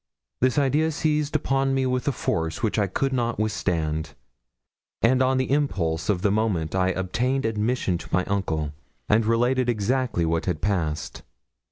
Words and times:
This 0.39 0.57
idea 0.57 0.89
seized 0.89 1.35
upon 1.35 1.75
me 1.75 1.85
with 1.85 2.07
a 2.07 2.11
force 2.11 2.63
which 2.63 2.79
I 2.79 2.87
could 2.87 3.13
not 3.13 3.37
withstand; 3.37 4.15
and 5.03 5.21
on 5.21 5.37
the 5.37 5.51
impulse 5.51 6.09
of 6.09 6.23
the 6.23 6.31
moment 6.31 6.73
I 6.73 6.89
obtained 6.89 7.45
admission 7.45 7.99
to 7.99 8.09
my 8.11 8.25
uncle, 8.25 8.73
and 9.07 9.23
related 9.27 9.69
exactly 9.69 10.25
what 10.25 10.47
had 10.47 10.59
passed. 10.59 11.21